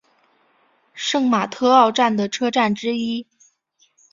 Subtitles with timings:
[0.95, 3.27] 圣马特奥站的车站之一。